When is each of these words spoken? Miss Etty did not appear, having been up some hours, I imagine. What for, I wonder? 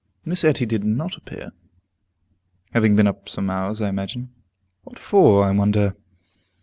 Miss 0.25 0.43
Etty 0.43 0.65
did 0.65 0.83
not 0.83 1.15
appear, 1.15 1.51
having 2.73 2.95
been 2.95 3.05
up 3.05 3.29
some 3.29 3.51
hours, 3.51 3.81
I 3.81 3.89
imagine. 3.89 4.33
What 4.81 4.97
for, 4.97 5.43
I 5.43 5.51
wonder? 5.51 5.95